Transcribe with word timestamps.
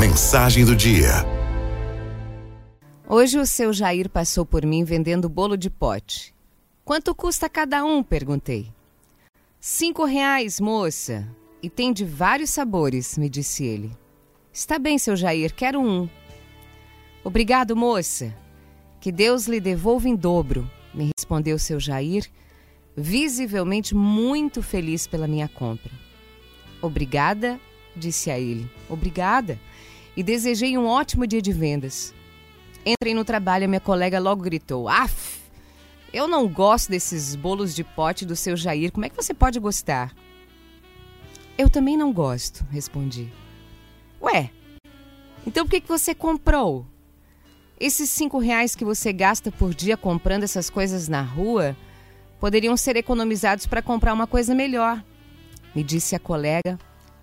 Mensagem 0.00 0.64
do 0.64 0.74
dia. 0.74 1.10
Hoje 3.06 3.38
o 3.38 3.44
seu 3.44 3.70
Jair 3.70 4.08
passou 4.08 4.46
por 4.46 4.64
mim 4.64 4.82
vendendo 4.82 5.28
bolo 5.28 5.58
de 5.58 5.68
pote. 5.68 6.34
Quanto 6.82 7.14
custa 7.14 7.50
cada 7.50 7.84
um? 7.84 8.02
perguntei. 8.02 8.72
Cinco 9.60 10.06
reais, 10.06 10.58
moça. 10.58 11.28
E 11.62 11.68
tem 11.68 11.92
de 11.92 12.06
vários 12.06 12.48
sabores, 12.48 13.18
me 13.18 13.28
disse 13.28 13.62
ele. 13.66 13.94
Está 14.50 14.78
bem, 14.78 14.96
seu 14.96 15.14
Jair, 15.14 15.54
quero 15.54 15.78
um. 15.78 16.08
Obrigado, 17.22 17.76
moça. 17.76 18.34
Que 19.02 19.12
Deus 19.12 19.46
lhe 19.46 19.60
devolva 19.60 20.08
em 20.08 20.16
dobro, 20.16 20.66
me 20.94 21.10
respondeu 21.14 21.58
seu 21.58 21.78
Jair, 21.78 22.26
visivelmente 22.96 23.94
muito 23.94 24.62
feliz 24.62 25.06
pela 25.06 25.28
minha 25.28 25.46
compra. 25.46 25.92
Obrigada, 26.80 27.60
disse 27.96 28.30
a 28.30 28.38
ele. 28.38 28.70
Obrigada. 28.88 29.58
E 30.16 30.22
desejei 30.22 30.76
um 30.76 30.86
ótimo 30.86 31.26
dia 31.26 31.40
de 31.40 31.52
vendas. 31.52 32.14
Entrei 32.84 33.14
no 33.14 33.24
trabalho 33.24 33.64
e 33.64 33.68
minha 33.68 33.80
colega 33.80 34.18
logo 34.18 34.42
gritou: 34.42 34.88
Af! 34.88 35.38
Eu 36.12 36.26
não 36.26 36.48
gosto 36.48 36.90
desses 36.90 37.36
bolos 37.36 37.74
de 37.74 37.84
pote 37.84 38.26
do 38.26 38.34
seu 38.34 38.56
Jair. 38.56 38.90
Como 38.90 39.06
é 39.06 39.08
que 39.08 39.16
você 39.16 39.32
pode 39.32 39.60
gostar? 39.60 40.12
Eu 41.56 41.70
também 41.70 41.96
não 41.96 42.12
gosto, 42.12 42.64
respondi. 42.70 43.30
Ué, 44.20 44.50
então 45.46 45.64
por 45.64 45.70
que, 45.70 45.80
que 45.80 45.88
você 45.88 46.14
comprou? 46.14 46.86
Esses 47.78 48.10
cinco 48.10 48.38
reais 48.38 48.74
que 48.74 48.84
você 48.84 49.12
gasta 49.12 49.50
por 49.50 49.74
dia 49.74 49.96
comprando 49.96 50.42
essas 50.42 50.68
coisas 50.68 51.08
na 51.08 51.22
rua 51.22 51.76
poderiam 52.38 52.76
ser 52.76 52.96
economizados 52.96 53.66
para 53.66 53.82
comprar 53.82 54.12
uma 54.12 54.26
coisa 54.26 54.54
melhor, 54.54 55.02
me 55.74 55.82
disse 55.82 56.16
a 56.16 56.18
colega, 56.18 56.78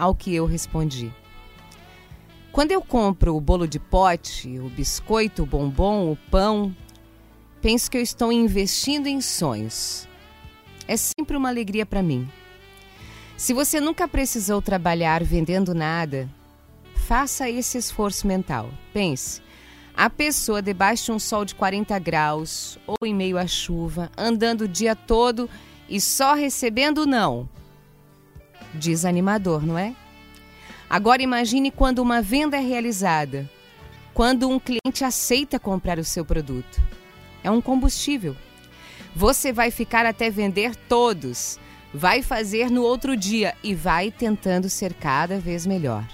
ao 0.00 0.14
que 0.14 0.34
eu 0.34 0.46
respondi. 0.46 1.12
Quando 2.50 2.72
eu 2.72 2.80
compro 2.80 3.36
o 3.36 3.40
bolo 3.40 3.68
de 3.68 3.78
pote, 3.78 4.58
o 4.58 4.70
biscoito, 4.70 5.42
o 5.42 5.46
bombom, 5.46 6.10
o 6.10 6.16
pão, 6.30 6.74
penso 7.60 7.90
que 7.90 7.98
eu 7.98 8.02
estou 8.02 8.32
investindo 8.32 9.06
em 9.06 9.20
sonhos. 9.20 10.08
É 10.88 10.96
sempre 10.96 11.36
uma 11.36 11.50
alegria 11.50 11.84
para 11.84 12.02
mim. 12.02 12.28
Se 13.36 13.52
você 13.52 13.78
nunca 13.78 14.08
precisou 14.08 14.62
trabalhar 14.62 15.22
vendendo 15.22 15.74
nada, 15.74 16.28
faça 16.94 17.48
esse 17.48 17.76
esforço 17.76 18.26
mental. 18.26 18.70
Pense: 18.92 19.42
a 19.94 20.08
pessoa 20.08 20.62
debaixo 20.62 21.04
de 21.06 21.12
um 21.12 21.18
sol 21.18 21.44
de 21.44 21.54
40 21.54 21.98
graus 21.98 22.78
ou 22.86 22.96
em 23.04 23.14
meio 23.14 23.36
à 23.36 23.46
chuva, 23.46 24.10
andando 24.16 24.62
o 24.62 24.68
dia 24.68 24.96
todo 24.96 25.48
e 25.88 26.00
só 26.00 26.34
recebendo 26.34 27.06
não. 27.06 27.48
Desanimador, 28.74 29.66
não 29.66 29.76
é? 29.78 29.94
Agora 30.88 31.22
imagine 31.22 31.70
quando 31.70 32.00
uma 32.00 32.20
venda 32.20 32.56
é 32.56 32.60
realizada, 32.60 33.48
quando 34.12 34.48
um 34.48 34.58
cliente 34.58 35.04
aceita 35.04 35.58
comprar 35.58 35.98
o 35.98 36.04
seu 36.04 36.24
produto. 36.24 36.82
É 37.44 37.50
um 37.50 37.60
combustível. 37.60 38.36
Você 39.14 39.52
vai 39.52 39.70
ficar 39.70 40.04
até 40.04 40.30
vender 40.30 40.74
todos, 40.74 41.58
vai 41.92 42.22
fazer 42.22 42.70
no 42.70 42.82
outro 42.82 43.16
dia 43.16 43.54
e 43.62 43.74
vai 43.74 44.10
tentando 44.10 44.68
ser 44.68 44.94
cada 44.94 45.38
vez 45.38 45.66
melhor. 45.66 46.04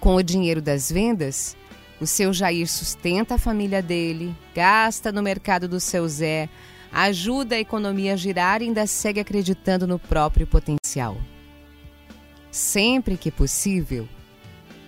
Com 0.00 0.16
o 0.16 0.22
dinheiro 0.22 0.60
das 0.60 0.90
vendas, 0.90 1.56
o 2.00 2.06
seu 2.06 2.32
Jair 2.32 2.68
sustenta 2.68 3.36
a 3.36 3.38
família 3.38 3.80
dele, 3.80 4.34
gasta 4.52 5.12
no 5.12 5.22
mercado 5.22 5.68
do 5.68 5.78
seu 5.78 6.08
Zé, 6.08 6.48
ajuda 6.92 7.56
a 7.56 7.60
economia 7.60 8.12
a 8.12 8.16
girar 8.16 8.62
e 8.62 8.66
ainda 8.66 8.86
segue 8.86 9.20
acreditando 9.20 9.86
no 9.86 9.98
próprio 9.98 10.46
potencial 10.46 11.16
sempre 12.52 13.16
que 13.16 13.30
possível, 13.30 14.06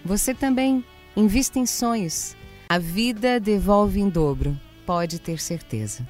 você 0.05 0.35
também 0.35 0.85
invista 1.17 1.59
em 1.59 1.65
sonhos. 1.65 2.37
A 2.69 2.79
vida 2.79 3.41
devolve 3.41 4.01
em 4.01 4.09
dobro, 4.09 4.59
pode 4.85 5.19
ter 5.19 5.41
certeza. 5.41 6.07